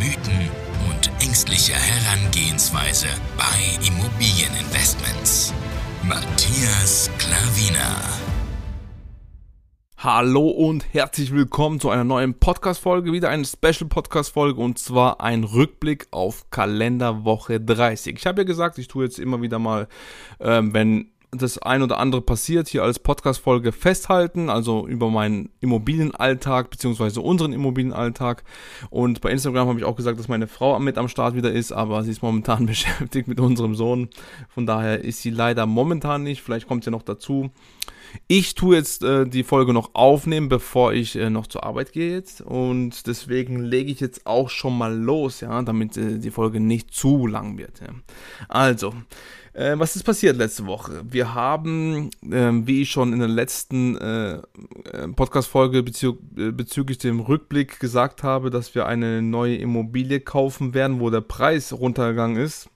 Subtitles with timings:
[0.00, 0.48] Mythen
[0.88, 5.52] und ängstliche Herangehensweise bei Immobilieninvestments.
[6.02, 8.00] Matthias Klavina.
[9.98, 16.06] Hallo und herzlich willkommen zu einer neuen Podcast-Folge, wieder eine Special-Podcast-Folge und zwar ein Rückblick
[16.12, 18.16] auf Kalenderwoche 30.
[18.16, 19.86] Ich habe ja gesagt, ich tue jetzt immer wieder mal,
[20.40, 26.70] ähm, wenn das ein oder andere passiert, hier als Podcast-Folge festhalten, also über meinen Immobilienalltag,
[26.70, 28.42] beziehungsweise unseren Immobilienalltag.
[28.90, 31.72] Und bei Instagram habe ich auch gesagt, dass meine Frau mit am Start wieder ist,
[31.72, 34.08] aber sie ist momentan beschäftigt mit unserem Sohn.
[34.48, 37.50] Von daher ist sie leider momentan nicht, vielleicht kommt sie noch dazu.
[38.26, 42.12] Ich tue jetzt äh, die Folge noch aufnehmen, bevor ich äh, noch zur Arbeit gehe
[42.12, 42.40] jetzt.
[42.40, 46.94] Und deswegen lege ich jetzt auch schon mal los, ja, damit äh, die Folge nicht
[46.94, 47.80] zu lang wird.
[47.80, 47.88] Ja.
[48.48, 48.94] Also,
[49.52, 51.02] äh, was ist passiert letzte Woche?
[51.08, 56.98] Wir haben, äh, wie ich schon in der letzten äh, äh, Podcast-Folge bezü äh, bezüglich
[56.98, 62.42] dem Rückblick gesagt habe, dass wir eine neue Immobilie kaufen werden, wo der Preis runtergegangen
[62.42, 62.70] ist.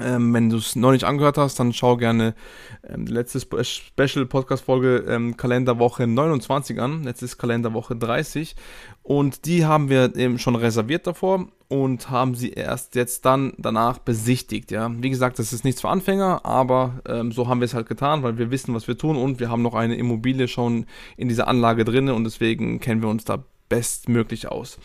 [0.00, 2.34] Ähm, wenn du es noch nicht angehört hast, dann schau gerne
[2.82, 7.04] ähm, die letzte Spe Special Podcast Folge ähm, Kalenderwoche 29 an.
[7.04, 8.56] Jetzt ist Kalenderwoche 30
[9.04, 13.98] und die haben wir eben schon reserviert davor und haben sie erst jetzt dann danach
[13.98, 14.72] besichtigt.
[14.72, 17.88] Ja, wie gesagt, das ist nichts für Anfänger, aber ähm, so haben wir es halt
[17.88, 20.86] getan, weil wir wissen, was wir tun und wir haben noch eine Immobilie schon
[21.16, 24.78] in dieser Anlage drin und deswegen kennen wir uns da bestmöglich aus.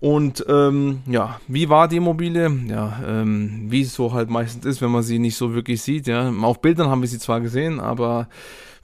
[0.00, 2.48] Und ähm, ja, wie war die Immobilie?
[2.68, 6.06] Ja, ähm, wie es so halt meistens ist, wenn man sie nicht so wirklich sieht.
[6.06, 8.28] Ja, auf Bildern haben wir sie zwar gesehen, aber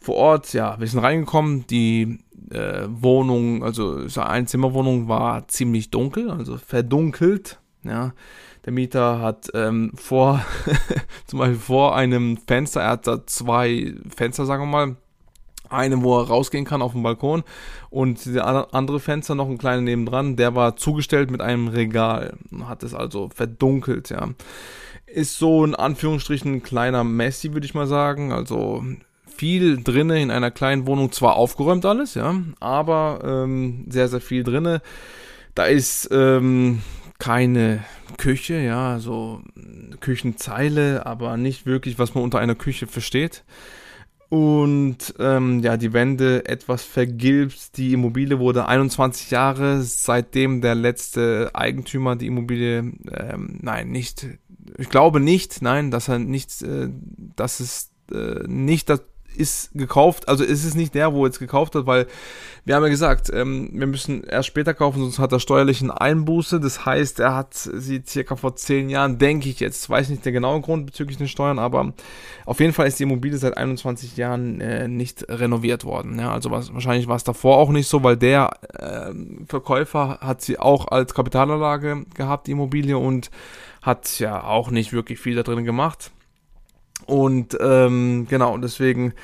[0.01, 1.67] vor Ort, ja, wir sind reingekommen.
[1.69, 2.19] Die
[2.51, 7.61] äh, Wohnung, also eine Einzimmerwohnung war ziemlich dunkel, also verdunkelt.
[7.85, 8.13] Ja,
[8.65, 10.45] der Mieter hat ähm, vor,
[11.27, 14.97] zum Beispiel vor einem Fenster, er hat da zwei Fenster, sagen wir mal,
[15.69, 17.43] eine, wo er rausgehen kann auf dem Balkon
[17.91, 22.83] und der andere Fenster noch ein kleiner nebendran, der war zugestellt mit einem Regal, hat
[22.83, 24.29] es also verdunkelt, ja.
[25.07, 28.83] Ist so in Anführungsstrichen ein kleiner Messi, würde ich mal sagen, also
[29.37, 34.43] viel drinne in einer kleinen Wohnung, zwar aufgeräumt alles, ja, aber ähm, sehr, sehr viel
[34.43, 34.83] drinne.
[35.55, 36.83] Da ist ähm,
[37.19, 37.85] keine
[38.17, 39.41] Küche, ja, so
[40.01, 43.45] Küchenzeile, aber nicht wirklich, was man unter einer Küche versteht.
[44.29, 47.77] Und ähm, ja, die Wände etwas vergilbt.
[47.77, 54.27] Die Immobilie wurde 21 Jahre, seitdem der letzte Eigentümer die Immobilie, ähm, nein, nicht,
[54.79, 56.89] ich glaube nicht, nein, dass er nicht, äh,
[57.37, 58.89] dass es äh, nicht
[59.37, 62.07] ist gekauft, also ist es nicht der, wo jetzt gekauft hat, weil
[62.65, 66.61] wir haben ja gesagt, ähm, wir müssen erst später kaufen, sonst hat er steuerlichen Einbuße.
[66.61, 70.33] Das heißt, er hat sie circa vor zehn Jahren, denke ich jetzt, weiß nicht der
[70.33, 71.93] genaue Grund bezüglich den Steuern, aber
[72.47, 76.19] auf jeden Fall ist die Immobilie seit 21 Jahren äh, nicht renoviert worden.
[76.19, 79.13] Ja, also was, wahrscheinlich war es davor auch nicht so, weil der äh,
[79.47, 83.31] Verkäufer hat sie auch als Kapitalanlage gehabt, die Immobilie, und
[83.83, 86.11] hat ja auch nicht wirklich viel da drin gemacht.
[87.07, 89.15] Und ähm, genau, deswegen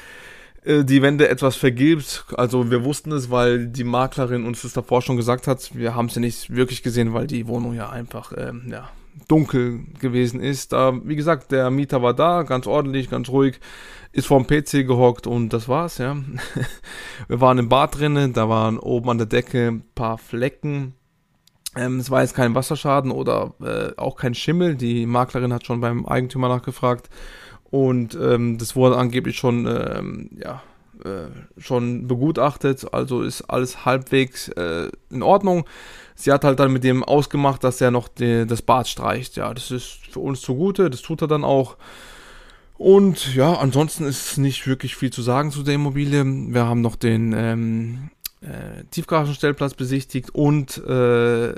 [0.64, 2.26] äh, die Wände etwas vergilbt.
[2.36, 5.74] Also wir wussten es, weil die Maklerin uns das davor schon gesagt hat.
[5.74, 8.90] Wir haben es ja nicht wirklich gesehen, weil die Wohnung ja einfach ähm, ja,
[9.28, 10.72] dunkel gewesen ist.
[10.72, 13.60] Da, wie gesagt, der Mieter war da, ganz ordentlich, ganz ruhig,
[14.12, 16.16] ist vorm PC gehockt und das war's, ja.
[17.28, 20.94] wir waren im Bad drinnen, da waren oben an der Decke ein paar Flecken.
[21.76, 24.74] Ähm, es war jetzt kein Wasserschaden oder äh, auch kein Schimmel.
[24.74, 27.08] Die Maklerin hat schon beim Eigentümer nachgefragt.
[27.70, 30.62] Und ähm, das wurde angeblich schon, ähm, ja,
[31.04, 35.64] äh, schon begutachtet, also ist alles halbwegs äh, in Ordnung.
[36.14, 39.36] Sie hat halt dann mit dem ausgemacht, dass er noch die, das Bad streicht.
[39.36, 41.76] Ja, das ist für uns zugute, das tut er dann auch.
[42.76, 46.24] Und ja, ansonsten ist nicht wirklich viel zu sagen zu der Immobilie.
[46.24, 48.10] Wir haben noch den ähm,
[48.40, 51.54] äh, Tiefgaragenstellplatz besichtigt und äh,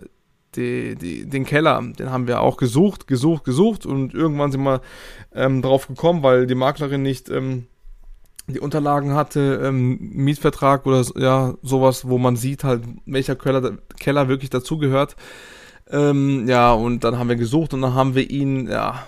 [0.56, 4.81] die, die, den Keller, den haben wir auch gesucht, gesucht, gesucht und irgendwann sind wir
[5.34, 7.66] ähm, drauf gekommen, weil die Maklerin nicht ähm,
[8.46, 14.28] die Unterlagen hatte, ähm, Mietvertrag oder ja, sowas, wo man sieht halt, welcher Keller, Keller
[14.28, 15.16] wirklich dazugehört.
[15.90, 19.06] Ähm, ja, und dann haben wir gesucht und dann haben wir ihn, ja,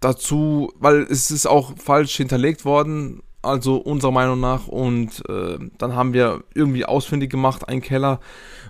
[0.00, 4.68] dazu, weil es ist auch falsch hinterlegt worden, also unserer Meinung nach.
[4.68, 8.20] Und äh, dann haben wir irgendwie ausfindig gemacht, einen Keller,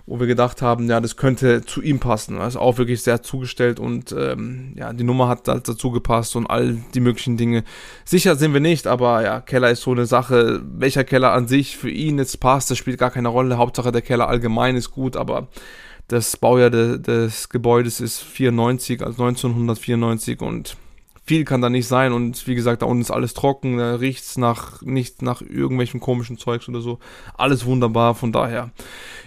[0.05, 2.37] wo wir gedacht haben, ja, das könnte zu ihm passen.
[2.37, 6.35] Er ist auch wirklich sehr zugestellt und ähm, ja, die Nummer hat halt dazu gepasst
[6.35, 7.63] und all die möglichen Dinge.
[8.03, 10.61] Sicher sind wir nicht, aber ja, Keller ist so eine Sache.
[10.65, 13.57] Welcher Keller an sich für ihn jetzt passt, das spielt gar keine Rolle.
[13.57, 15.47] Hauptsache der Keller allgemein ist gut, aber
[16.07, 20.77] das Baujahr de, des Gebäudes ist 94, also 1994 und
[21.25, 24.23] viel kann da nicht sein und wie gesagt, da unten ist alles trocken, da riecht
[24.23, 26.99] es nach, nicht nach irgendwelchem komischen Zeugs oder so.
[27.37, 28.71] Alles wunderbar, von daher,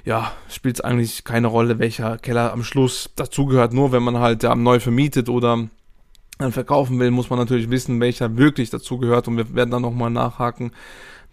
[0.04, 3.72] ja, spielt es eigentlich keine Rolle, welcher Keller am Schluss dazugehört.
[3.72, 5.68] Nur wenn man halt ja, neu vermietet oder
[6.38, 10.10] dann verkaufen will, muss man natürlich wissen, welcher wirklich dazugehört und wir werden dann nochmal
[10.10, 10.72] nachhaken,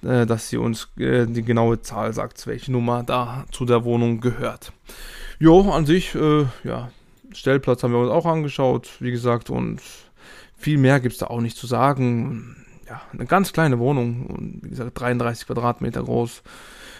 [0.01, 4.21] äh, dass sie uns äh, die genaue Zahl sagt, welche Nummer da zu der Wohnung
[4.21, 4.71] gehört.
[5.39, 6.89] Jo, an sich, äh, ja,
[7.33, 9.81] Stellplatz haben wir uns auch angeschaut, wie gesagt, und
[10.63, 12.55] viel mehr gibt es da auch nicht zu sagen.
[12.87, 16.41] Ja, eine ganz kleine Wohnung wie gesagt 33 Quadratmeter groß.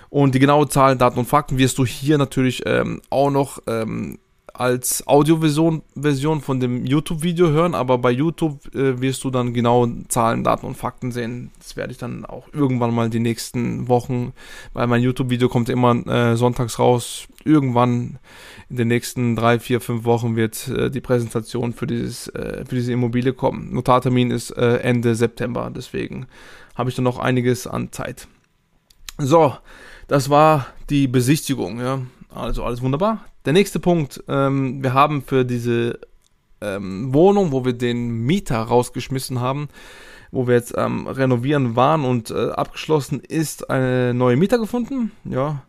[0.10, 4.20] Und die genaue Zahlen, Daten und Fakten wirst du hier natürlich ähm, auch noch ähm,
[4.54, 9.88] als Audioversion Version von dem YouTube-Video hören, aber bei YouTube äh, wirst du dann genau
[10.10, 11.52] Zahlen, Daten und Fakten sehen.
[11.58, 14.34] Das werde ich dann auch irgendwann mal die nächsten Wochen,
[14.74, 17.28] weil mein YouTube-Video kommt immer äh, sonntags raus.
[17.44, 18.20] Irgendwann
[18.70, 22.76] in den nächsten drei, vier, fünf Wochen wird äh, die Präsentation für, dieses, äh, für
[22.76, 23.74] diese Immobilie kommen.
[23.74, 26.28] Notartermin ist äh, Ende September, deswegen
[26.76, 28.28] habe ich dann noch einiges an Zeit.
[29.18, 29.56] So,
[30.08, 31.80] das war die Besichtigung.
[31.80, 32.02] Ja.
[32.30, 33.26] Also alles wunderbar.
[33.46, 36.00] Der nächste Punkt, ähm, wir haben für diese
[36.62, 39.68] ähm, Wohnung, wo wir den Mieter rausgeschmissen haben,
[40.32, 45.12] wo wir jetzt ähm, renovieren waren und äh, abgeschlossen ist, eine neue Mieter gefunden.
[45.26, 45.64] Ja.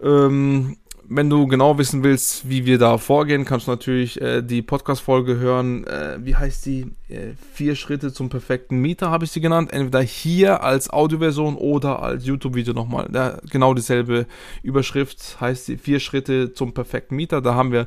[0.00, 0.76] Ähm,
[1.10, 5.38] wenn du genau wissen willst, wie wir da vorgehen, kannst du natürlich äh, die Podcast-Folge
[5.38, 5.86] hören.
[5.86, 6.92] Äh, wie heißt die?
[7.08, 9.72] Äh, vier Schritte zum perfekten Mieter habe ich sie genannt.
[9.72, 13.08] Entweder hier als Audioversion oder als YouTube-Video nochmal.
[13.10, 14.26] Da, genau dieselbe
[14.62, 17.40] Überschrift heißt sie Vier Schritte zum perfekten Mieter.
[17.40, 17.86] Da haben wir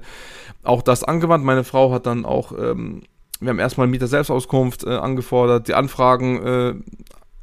[0.64, 1.46] auch das angewandt.
[1.46, 3.04] Meine Frau hat dann auch, ähm,
[3.40, 6.74] wir haben erstmal Mieter Selbstauskunft äh, angefordert, die Anfragen äh,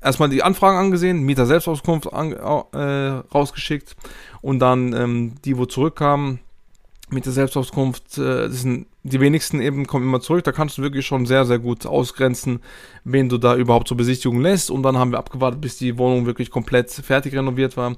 [0.00, 3.96] erstmal die Anfragen angesehen, Mieter Selbstauskunft an, äh, rausgeschickt
[4.40, 6.40] und dann ähm, die, wo zurückkamen,
[7.10, 10.44] mit der Selbstauskunft, äh, das sind die wenigsten eben kommen immer zurück.
[10.44, 12.60] Da kannst du wirklich schon sehr, sehr gut ausgrenzen,
[13.04, 14.70] wen du da überhaupt zur Besichtigung lässt.
[14.70, 17.96] Und dann haben wir abgewartet, bis die Wohnung wirklich komplett fertig renoviert war.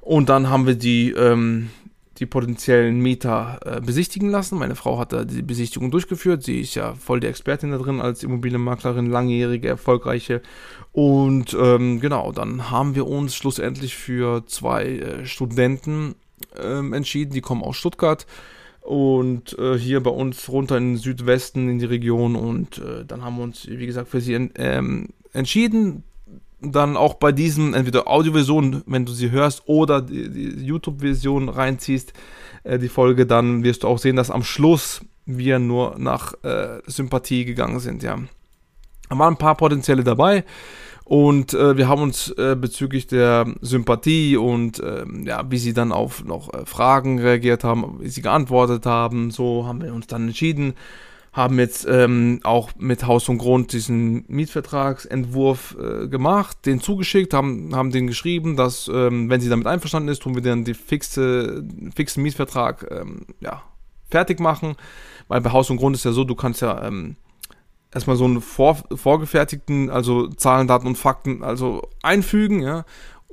[0.00, 1.70] Und dann haben wir die, ähm,
[2.18, 4.58] die potenziellen Mieter äh, besichtigen lassen.
[4.58, 6.42] Meine Frau hat da die Besichtigung durchgeführt.
[6.42, 10.40] Sie ist ja voll die Expertin da drin als Immobilienmaklerin, langjährige, erfolgreiche.
[10.92, 16.14] Und ähm, genau, dann haben wir uns schlussendlich für zwei äh, Studenten
[16.60, 17.32] ähm, entschieden.
[17.32, 18.26] Die kommen aus Stuttgart
[18.80, 22.36] und äh, hier bei uns runter in den Südwesten in die Region.
[22.36, 26.04] Und äh, dann haben wir uns, wie gesagt, für sie en ähm, entschieden
[26.72, 32.12] dann auch bei diesen entweder Audioversion, wenn du sie hörst, oder die, die YouTube-Version reinziehst,
[32.64, 36.80] äh, die Folge, dann wirst du auch sehen, dass am Schluss wir nur nach äh,
[36.86, 38.18] Sympathie gegangen sind, ja.
[39.08, 40.44] Da waren ein paar potenzielle dabei
[41.04, 45.92] und äh, wir haben uns äh, bezüglich der Sympathie und ähm, ja, wie sie dann
[45.92, 50.28] auf noch äh, Fragen reagiert haben, wie sie geantwortet haben, so haben wir uns dann
[50.28, 50.74] entschieden
[51.34, 57.74] haben jetzt ähm, auch mit Haus und Grund diesen Mietvertragsentwurf äh, gemacht, den zugeschickt, haben,
[57.74, 61.64] haben den geschrieben, dass, ähm, wenn sie damit einverstanden ist, tun wir dann den fixe,
[61.96, 63.62] fixen Mietvertrag ähm, ja,
[64.08, 64.76] fertig machen.
[65.26, 67.16] Weil bei Haus und Grund ist ja so, du kannst ja ähm,
[67.92, 72.84] erstmal so einen vor, vorgefertigten, also Zahlen, Daten und Fakten, also einfügen, ja,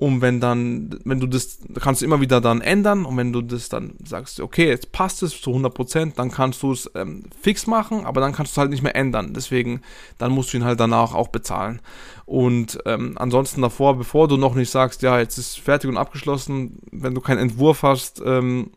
[0.01, 3.43] und wenn dann, wenn du das, kannst du immer wieder dann ändern und wenn du
[3.43, 7.67] das dann sagst, okay, jetzt passt es zu 100%, dann kannst du es ähm, fix
[7.67, 9.36] machen, aber dann kannst du es halt nicht mehr ändern.
[9.36, 9.81] Deswegen,
[10.17, 11.81] dann musst du ihn halt danach auch bezahlen.
[12.25, 16.79] Und ähm, ansonsten davor, bevor du noch nicht sagst, ja, jetzt ist fertig und abgeschlossen,
[16.91, 18.72] wenn du keinen Entwurf hast, ähm,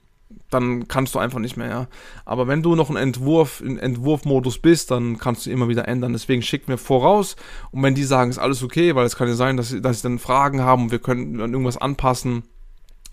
[0.50, 1.88] dann kannst du einfach nicht mehr, ja.
[2.24, 6.12] Aber wenn du noch ein Entwurf, in Entwurfmodus bist, dann kannst du immer wieder ändern.
[6.12, 7.36] Deswegen schick mir voraus.
[7.70, 9.98] Und wenn die sagen, ist alles okay, weil es kann ja sein, dass, sie, dass
[9.98, 12.44] sie dann Fragen haben und wir können dann irgendwas anpassen,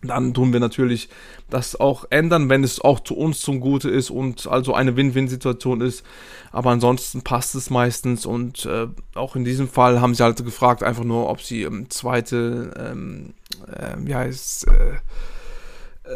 [0.04, 1.10] dann tun wir natürlich
[1.50, 5.82] das auch ändern, wenn es auch zu uns zum Gute ist und also eine Win-Win-Situation
[5.82, 6.04] ist.
[6.52, 10.84] Aber ansonsten passt es meistens und äh, auch in diesem Fall haben sie halt gefragt,
[10.84, 13.34] einfach nur, ob sie ähm, zweite, ähm,
[13.68, 14.96] äh, wie heißt äh,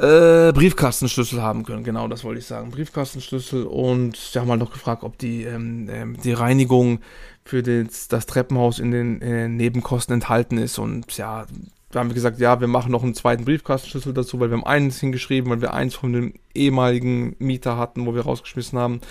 [0.01, 2.71] äh, Briefkastenschlüssel haben können, genau das wollte ich sagen.
[2.71, 6.99] Briefkastenschlüssel und sie haben halt noch gefragt, ob die, ähm, ähm, die Reinigung
[7.43, 10.77] für das, das Treppenhaus in den äh, Nebenkosten enthalten ist.
[10.79, 11.45] Und ja,
[11.91, 14.65] da haben wir gesagt, ja, wir machen noch einen zweiten Briefkastenschlüssel dazu, weil wir haben
[14.65, 19.01] eins hingeschrieben, weil wir eins von dem ehemaligen Mieter hatten, wo wir rausgeschmissen haben,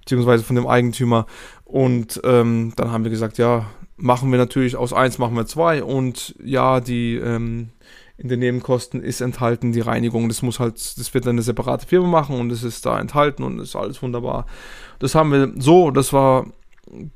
[0.00, 1.26] beziehungsweise von dem Eigentümer.
[1.64, 3.66] Und ähm, dann haben wir gesagt, ja,
[3.96, 7.70] machen wir natürlich aus 1 machen wir 2 und ja, die ähm,
[8.20, 10.28] in den Nebenkosten ist enthalten die Reinigung.
[10.28, 13.58] Das muss halt, das wird eine separate Firma machen und es ist da enthalten und
[13.58, 14.46] ist alles wunderbar.
[14.98, 16.46] Das haben wir so, das war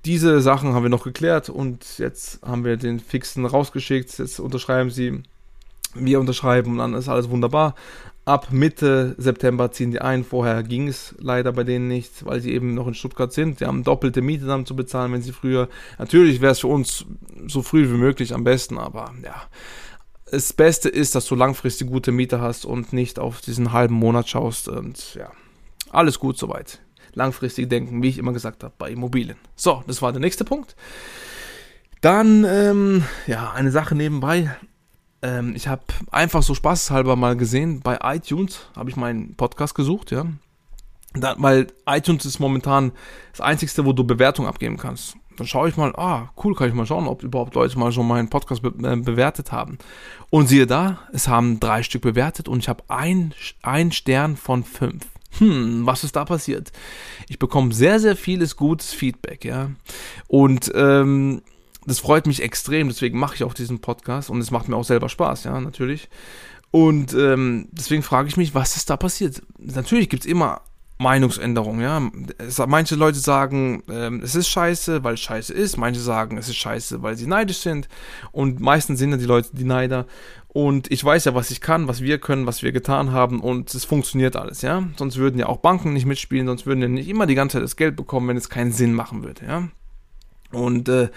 [0.04, 4.18] diese Sachen haben wir noch geklärt und jetzt haben wir den Fixen rausgeschickt.
[4.18, 5.22] Jetzt unterschreiben sie,
[5.94, 7.74] wir unterschreiben und dann ist alles wunderbar.
[8.24, 10.24] Ab Mitte September ziehen die ein.
[10.24, 13.60] Vorher ging es leider bei denen nicht, weil sie eben noch in Stuttgart sind.
[13.60, 15.68] Die haben doppelte Miete dann zu bezahlen, wenn sie früher.
[15.98, 17.04] Natürlich wäre es für uns
[17.46, 19.34] so früh wie möglich am besten, aber ja.
[20.30, 24.28] Das Beste ist, dass du langfristig gute Miete hast und nicht auf diesen halben Monat
[24.28, 24.68] schaust.
[24.68, 25.30] Und ja,
[25.90, 26.80] alles gut soweit
[27.14, 29.36] langfristig denken, wie ich immer gesagt habe, bei Immobilien.
[29.56, 30.76] So, das war der nächste Punkt.
[32.00, 34.54] Dann, ähm, ja, eine Sache nebenbei.
[35.22, 40.10] Ähm, ich habe einfach so spaßhalber mal gesehen, bei iTunes habe ich meinen Podcast gesucht,
[40.10, 40.26] ja.
[41.14, 42.92] Da, weil iTunes ist momentan
[43.30, 45.16] das einzigste, wo du Bewertung abgeben kannst.
[45.36, 48.06] Dann schaue ich mal, ah, cool, kann ich mal schauen, ob überhaupt Leute mal schon
[48.06, 49.78] meinen Podcast be äh, bewertet haben.
[50.30, 54.64] Und siehe da, es haben drei Stück bewertet und ich habe ein, ein Stern von
[54.64, 55.04] fünf
[55.38, 56.72] hm, was ist da passiert?
[57.28, 59.70] Ich bekomme sehr, sehr vieles gutes Feedback, ja.
[60.28, 61.42] Und ähm,
[61.86, 64.84] das freut mich extrem, deswegen mache ich auch diesen Podcast und es macht mir auch
[64.84, 66.08] selber Spaß, ja, natürlich.
[66.70, 69.42] Und ähm, deswegen frage ich mich, was ist da passiert?
[69.58, 70.62] Natürlich gibt es immer
[70.98, 72.10] Meinungsänderungen, ja.
[72.66, 75.76] Manche Leute sagen, ähm, es ist scheiße, weil es scheiße ist.
[75.76, 77.88] Manche sagen, es ist scheiße, weil sie neidisch sind.
[78.30, 80.06] Und meistens sind ja die Leute die Neider.
[80.48, 83.74] Und ich weiß ja, was ich kann, was wir können, was wir getan haben und
[83.74, 84.84] es funktioniert alles, ja.
[84.96, 87.64] Sonst würden ja auch Banken nicht mitspielen, sonst würden ja nicht immer die ganze Zeit
[87.64, 89.68] das Geld bekommen, wenn es keinen Sinn machen würde, ja.
[90.52, 91.08] Und äh,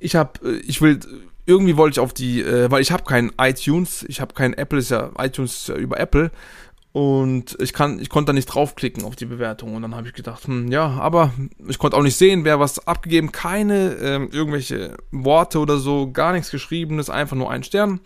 [0.00, 0.98] ich habe, äh, ich will,
[1.46, 4.80] irgendwie wollte ich auf die, äh, weil ich habe keinen iTunes, ich habe keinen Apple,
[4.80, 6.32] ist ja iTunes ist ja über Apple
[6.94, 9.74] und ich kann, ich konnte da nicht draufklicken auf die Bewertung.
[9.74, 11.32] Und dann habe ich gedacht, hm, ja, aber
[11.66, 16.32] ich konnte auch nicht sehen, wer was abgegeben, keine äh, irgendwelche Worte oder so, gar
[16.32, 17.98] nichts geschriebenes, einfach nur ein Stern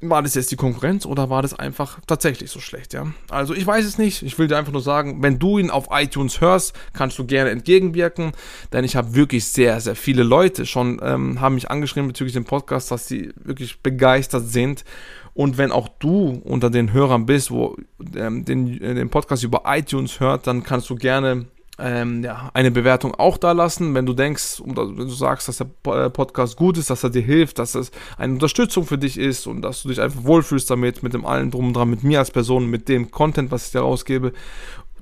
[0.00, 3.06] war das jetzt die Konkurrenz oder war das einfach tatsächlich so schlecht, ja?
[3.28, 4.22] Also ich weiß es nicht.
[4.22, 7.50] Ich will dir einfach nur sagen, wenn du ihn auf iTunes hörst, kannst du gerne
[7.50, 8.32] entgegenwirken,
[8.72, 12.44] denn ich habe wirklich sehr, sehr viele Leute schon ähm, haben mich angeschrieben bezüglich dem
[12.44, 14.84] Podcast, dass sie wirklich begeistert sind.
[15.34, 17.76] Und wenn auch du unter den Hörern bist, wo
[18.16, 21.46] ähm, den, äh, den Podcast über iTunes hört, dann kannst du gerne
[21.80, 25.68] ähm, ja, eine Bewertung auch da lassen, wenn du denkst wenn du sagst, dass der
[25.92, 29.46] äh, Podcast gut ist, dass er dir hilft, dass es eine Unterstützung für dich ist
[29.46, 32.18] und dass du dich einfach wohlfühlst damit, mit dem allen drum und dran, mit mir
[32.18, 34.32] als Person, mit dem Content, was ich dir rausgebe,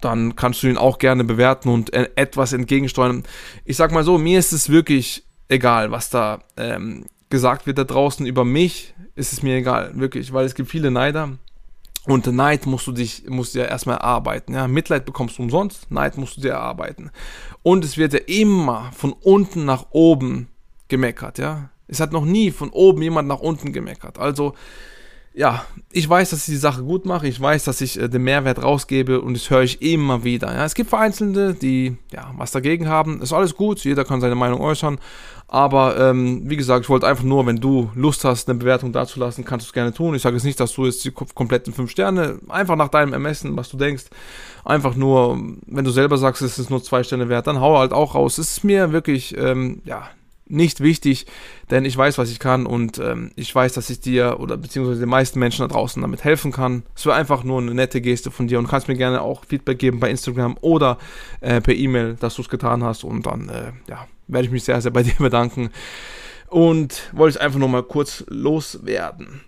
[0.01, 3.25] dann kannst du ihn auch gerne bewerten und äh, etwas entgegensteuern.
[3.65, 7.85] Ich sag mal so, mir ist es wirklich egal, was da ähm, gesagt wird da
[7.85, 11.39] draußen über mich, ist es mir egal, wirklich, weil es gibt viele Neider
[12.09, 14.55] und Neid musst du dich, musst du ja erstmal erarbeiten.
[14.55, 14.67] Ja?
[14.67, 17.11] Mitleid bekommst du umsonst, Neid musst du dir erarbeiten.
[17.63, 20.49] Und es wird ja immer von unten nach oben
[20.89, 21.71] gemeckert, ja.
[21.87, 24.19] Es hat noch nie von oben jemand nach unten gemeckert.
[24.19, 24.55] Also,
[25.39, 28.25] ja, ich weiß, dass ich die Sache gut mache, ich weiß, dass ich äh, den
[28.25, 30.53] Mehrwert rausgebe und das höre ich immer wieder.
[30.53, 30.65] Ja.
[30.65, 33.23] Es gibt Vereinzelte, die ja was dagegen haben.
[33.23, 34.99] Ist alles gut, jeder kann seine Meinung äußern.
[35.47, 39.45] Aber ähm, wie gesagt, ich wollte einfach nur, wenn du Lust hast, eine Bewertung dazulassen,
[39.45, 40.17] kannst du es gerne tun.
[40.17, 43.57] Ich sage jetzt nicht, dass du jetzt die kompletten fünf Sterne, einfach nach deinem Ermessen,
[43.57, 44.07] was du denkst.
[44.65, 47.93] Einfach nur, wenn du selber sagst, es ist nur zwei Sterne wert, dann hau halt
[47.93, 48.39] auch raus.
[48.39, 50.11] Es ist mir wirklich, ähm, ja,
[50.49, 51.27] nicht wichtig,
[51.71, 55.01] denn ich weiß, was ich kann und ähm, ich weiß, dass ich dir oder beziehungsweise
[55.01, 56.83] den meisten Menschen da draußen damit helfen kann.
[56.97, 59.79] Es wäre einfach nur eine nette Geste von dir und kannst mir gerne auch Feedback
[59.79, 60.99] geben bei Instagram oder
[61.41, 64.65] äh, per E-Mail, dass du es getan hast und dann äh, ja, werde ich mich
[64.65, 65.71] sehr, sehr bei dir bedanken
[66.49, 69.43] und wollte ich einfach nur mal kurz loswerden.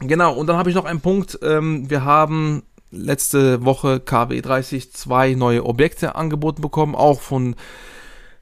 [0.00, 1.38] Genau, und dann habe ich noch einen Punkt.
[1.42, 7.54] Ähm, wir haben letzte Woche KW 30 zwei neue Objekte angeboten bekommen, auch von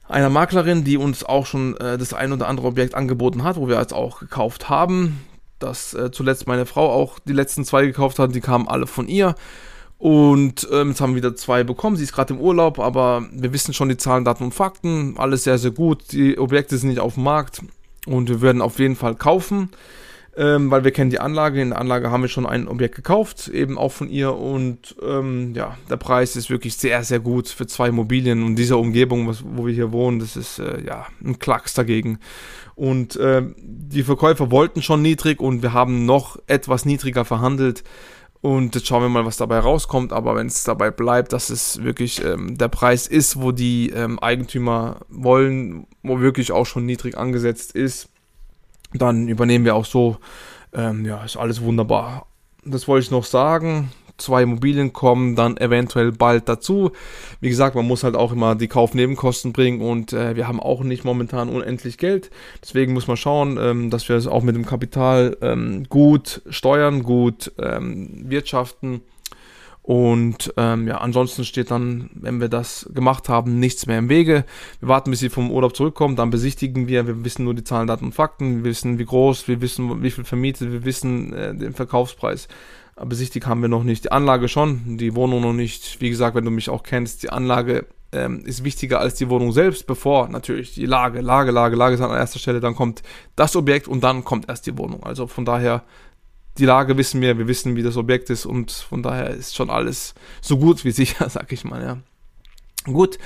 [0.09, 3.67] einer Maklerin, die uns auch schon äh, das ein oder andere Objekt angeboten hat, wo
[3.67, 5.25] wir jetzt auch gekauft haben.
[5.59, 9.07] Dass äh, zuletzt meine Frau auch die letzten zwei gekauft hat, die kamen alle von
[9.07, 9.35] ihr.
[9.97, 11.97] Und ähm, jetzt haben wir wieder zwei bekommen.
[11.97, 15.15] Sie ist gerade im Urlaub, aber wir wissen schon die Zahlen, Daten und Fakten.
[15.17, 16.11] Alles sehr, sehr gut.
[16.13, 17.61] Die Objekte sind nicht auf dem Markt
[18.05, 19.69] und wir werden auf jeden Fall kaufen
[20.39, 21.61] ähm, weil wir kennen die Anlage.
[21.61, 24.33] In der Anlage haben wir schon ein Objekt gekauft, eben auch von ihr.
[24.35, 28.77] Und ähm, ja, der Preis ist wirklich sehr, sehr gut für zwei Immobilien und dieser
[28.77, 32.19] Umgebung, was, wo wir hier wohnen, das ist äh, ja ein Klacks dagegen.
[32.75, 37.83] Und äh, die Verkäufer wollten schon niedrig und wir haben noch etwas niedriger verhandelt.
[38.39, 40.13] Und jetzt schauen wir mal, was dabei rauskommt.
[40.13, 44.17] Aber wenn es dabei bleibt, dass es wirklich ähm, der Preis ist, wo die ähm,
[44.19, 48.07] Eigentümer wollen, wo wirklich auch schon niedrig angesetzt ist,
[48.93, 50.17] dann übernehmen wir auch so.
[50.73, 52.27] Ähm, ja, ist alles wunderbar.
[52.63, 53.91] Das wollte ich noch sagen.
[54.17, 56.91] zwei Immobilien kommen dann eventuell bald dazu.
[57.39, 60.83] Wie gesagt, man muss halt auch immer die Kaufnebenkosten bringen und äh, wir haben auch
[60.83, 62.29] nicht momentan unendlich Geld.
[62.61, 67.03] Deswegen muss man schauen, ähm, dass wir es auch mit dem Kapital ähm, gut steuern,
[67.03, 69.01] gut ähm, wirtschaften.
[69.89, 74.45] Und ähm, ja, ansonsten steht dann, wenn wir das gemacht haben, nichts mehr im Wege.
[74.81, 77.07] Wir warten, bis sie vom Urlaub zurückkommen, dann besichtigen wir.
[77.07, 78.57] Wir wissen nur die Zahlen, Daten und Fakten.
[78.57, 82.47] Wir wissen, wie groß, wir wissen, wie viel vermietet, wir wissen äh, den Verkaufspreis.
[83.03, 84.03] Besichtigt haben wir noch nicht.
[84.03, 85.99] Die Anlage schon, die Wohnung noch nicht.
[85.99, 89.53] Wie gesagt, wenn du mich auch kennst, die Anlage ähm, ist wichtiger als die Wohnung
[89.53, 93.01] selbst, bevor natürlich die Lage, Lage, Lage, Lage ist an erster Stelle, dann kommt
[93.35, 95.01] das Objekt und dann kommt erst die Wohnung.
[95.01, 95.81] Also von daher,
[96.57, 99.69] die Lage wissen wir, wir wissen, wie das Objekt ist und von daher ist schon
[99.69, 101.97] alles so gut wie sicher, sag ich mal, ja.
[102.93, 103.17] Gut,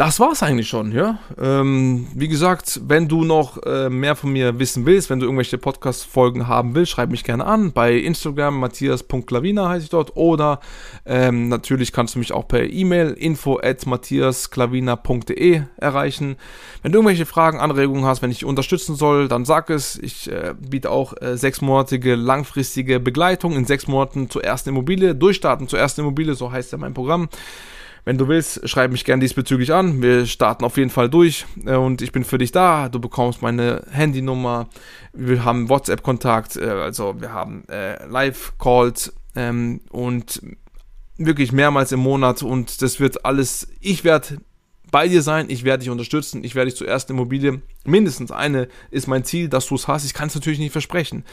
[0.00, 1.18] das war's eigentlich schon, ja.
[1.38, 5.58] Ähm, wie gesagt, wenn du noch äh, mehr von mir wissen willst, wenn du irgendwelche
[5.58, 7.72] Podcast-Folgen haben willst, schreib mich gerne an.
[7.72, 10.16] Bei Instagram matthias.klavina heiße ich dort.
[10.16, 10.60] Oder
[11.04, 16.36] ähm, natürlich kannst du mich auch per E-Mail info at matthiasklavina.de erreichen.
[16.80, 19.98] Wenn du irgendwelche Fragen, Anregungen hast, wenn ich dich unterstützen soll, dann sag es.
[19.98, 25.14] Ich äh, biete auch äh, sechsmonatige langfristige Begleitung in sechs Monaten zur ersten Immobilie.
[25.14, 27.28] Durchstarten zur ersten Immobilie, so heißt ja mein Programm.
[28.04, 30.02] Wenn du willst, schreib mich gerne diesbezüglich an.
[30.02, 31.46] Wir starten auf jeden Fall durch.
[31.64, 32.88] Äh, und ich bin für dich da.
[32.88, 34.68] Du bekommst meine Handynummer.
[35.12, 40.40] Wir haben WhatsApp-Kontakt, äh, also wir haben äh, Live-Calls ähm, und
[41.16, 42.42] wirklich mehrmals im Monat.
[42.42, 44.38] Und das wird alles, ich werde
[44.90, 48.68] bei dir sein, ich werde dich unterstützen, ich werde dich zur ersten Immobilie, mindestens eine
[48.90, 51.24] ist mein Ziel, dass du es hast, ich kann es natürlich nicht versprechen.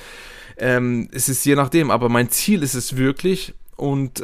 [0.57, 3.53] Ähm, es ist je nachdem, aber mein Ziel ist es wirklich.
[3.75, 4.21] Und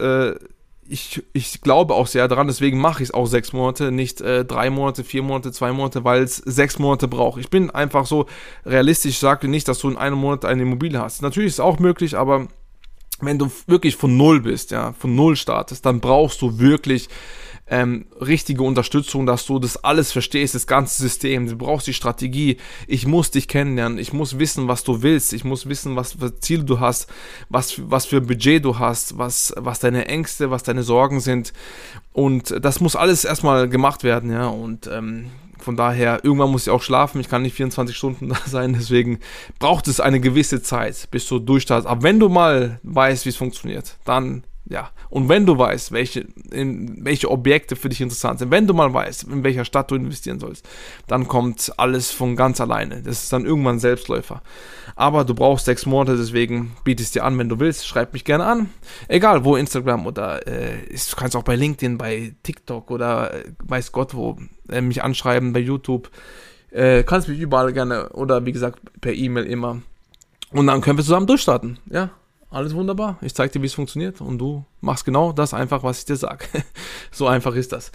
[0.88, 4.46] ich, ich glaube auch sehr daran, deswegen mache ich es auch sechs Monate, nicht äh,
[4.46, 7.40] drei Monate, vier Monate, zwei Monate, weil es sechs Monate braucht.
[7.40, 8.28] Ich bin einfach so
[8.66, 11.22] realistisch, sage nicht, dass du in einem Monat eine Immobilie hast.
[11.22, 12.48] Natürlich ist es auch möglich, aber
[13.22, 17.10] wenn du wirklich von null bist, ja, von null startest, dann brauchst du wirklich
[17.68, 21.48] ähm, richtige Unterstützung, dass du das alles verstehst, das ganze System.
[21.48, 22.58] Du brauchst die Strategie.
[22.88, 23.98] Ich muss dich kennenlernen.
[23.98, 25.32] Ich muss wissen, was du willst.
[25.32, 27.08] Ich muss wissen, was für Ziele du hast,
[27.50, 31.54] was, was für Budget du hast, was, was deine Ängste, was deine Sorgen sind.
[32.12, 34.48] Und das muss alles erstmal gemacht werden, ja.
[34.48, 35.32] Und ähm,
[35.64, 37.20] von daher, irgendwann muss ich auch schlafen.
[37.20, 38.74] Ich kann nicht 24 Stunden da sein.
[38.74, 39.20] Deswegen
[39.60, 41.88] braucht es eine gewisse Zeit, bis du durchstartest.
[41.88, 46.26] Aber wenn du mal weißt, wie es funktioniert, dann ja, und wenn du weißt, welche,
[46.52, 49.96] in, welche Objekte für dich interessant sind, wenn du mal weißt, in welcher Stadt du
[49.96, 50.66] investieren sollst,
[51.06, 53.02] dann kommt alles von ganz alleine.
[53.02, 54.42] Das ist dann irgendwann Selbstläufer.
[54.96, 57.86] Aber du brauchst sechs Monate, deswegen biete es dir an, wenn du willst.
[57.86, 58.70] Schreib mich gerne an.
[59.10, 63.92] Egal wo, Instagram oder äh, du kannst auch bei LinkedIn, bei TikTok oder äh, weiß
[63.92, 64.38] Gott wo
[64.70, 66.10] äh, mich anschreiben, bei YouTube.
[66.72, 69.82] Äh, kannst mich überall gerne oder wie gesagt per E-Mail immer.
[70.52, 71.80] Und dann können wir zusammen durchstarten.
[71.90, 72.12] Ja,
[72.54, 73.18] alles wunderbar.
[73.22, 76.16] Ich zeige dir, wie es funktioniert und du machst genau das einfach, was ich dir
[76.16, 76.46] sage.
[77.12, 77.92] so einfach ist das.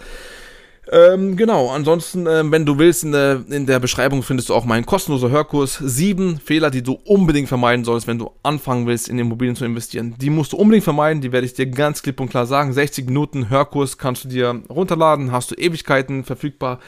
[0.91, 4.65] Ähm, genau, ansonsten, äh, wenn du willst, in der, in der Beschreibung findest du auch
[4.65, 5.77] meinen kostenlosen Hörkurs.
[5.77, 10.15] Sieben Fehler, die du unbedingt vermeiden sollst, wenn du anfangen willst, in Immobilien zu investieren.
[10.19, 12.73] Die musst du unbedingt vermeiden, die werde ich dir ganz klipp und klar sagen.
[12.73, 16.79] 60 Minuten Hörkurs kannst du dir runterladen, hast du Ewigkeiten verfügbar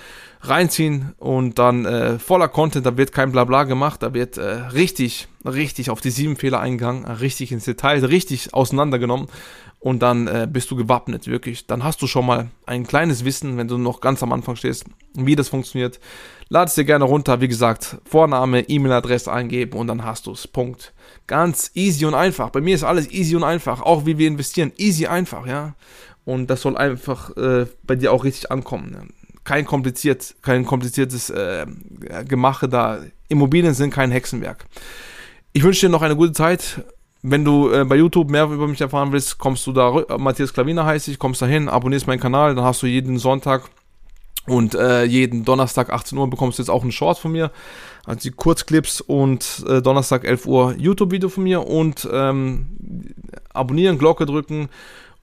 [0.41, 5.27] reinziehen und dann äh, voller Content, da wird kein Blabla gemacht, da wird äh, richtig,
[5.45, 9.27] richtig auf die sieben Fehler eingegangen, richtig ins Detail, richtig auseinandergenommen
[9.79, 11.67] und dann äh, bist du gewappnet, wirklich.
[11.67, 14.85] Dann hast du schon mal ein kleines Wissen, wenn du noch ganz am Anfang stehst,
[15.13, 15.99] wie das funktioniert.
[16.49, 20.47] Lad es dir gerne runter, wie gesagt, Vorname, E-Mail-Adresse eingeben und dann hast du es.
[20.47, 20.93] Punkt.
[21.27, 22.49] Ganz easy und einfach.
[22.49, 24.71] Bei mir ist alles easy und einfach, auch wie wir investieren.
[24.77, 25.75] Easy einfach, ja.
[26.25, 28.91] Und das soll einfach äh, bei dir auch richtig ankommen.
[28.93, 31.65] Ja kein kompliziert, kein kompliziertes äh,
[32.27, 32.99] Gemache da.
[33.27, 34.65] Immobilien sind kein Hexenwerk.
[35.53, 36.83] Ich wünsche dir noch eine gute Zeit.
[37.23, 40.85] Wenn du äh, bei YouTube mehr über mich erfahren willst, kommst du da, Matthias Klaviner
[40.85, 43.69] heißt ich, kommst da hin, abonnierst meinen Kanal, dann hast du jeden Sonntag
[44.47, 47.51] und äh, jeden Donnerstag 18 Uhr bekommst du jetzt auch einen Short von mir,
[48.05, 52.65] also die Kurzclips und äh, Donnerstag 11 Uhr YouTube-Video von mir und ähm,
[53.53, 54.69] abonnieren, Glocke drücken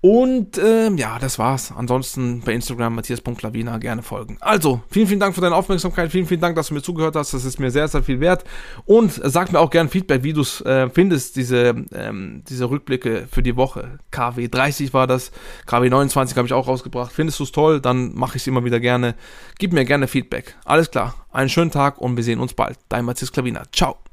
[0.00, 1.72] und ähm, ja, das war's.
[1.76, 4.36] Ansonsten bei Instagram matthias.lavina gerne folgen.
[4.40, 6.12] Also, vielen, vielen Dank für deine Aufmerksamkeit.
[6.12, 7.34] Vielen, vielen Dank, dass du mir zugehört hast.
[7.34, 8.44] Das ist mir sehr, sehr viel wert.
[8.84, 13.26] Und sag mir auch gerne Feedback, wie du es äh, findest, diese, ähm, diese Rückblicke
[13.28, 13.98] für die Woche.
[14.12, 15.32] KW 30 war das.
[15.66, 17.12] KW 29 habe ich auch rausgebracht.
[17.12, 17.80] Findest du es toll?
[17.80, 19.16] Dann mache ich es immer wieder gerne.
[19.58, 20.54] Gib mir gerne Feedback.
[20.64, 21.26] Alles klar.
[21.32, 22.78] Einen schönen Tag und wir sehen uns bald.
[22.88, 23.64] Dein Matthias Klavina.
[23.72, 24.07] Ciao.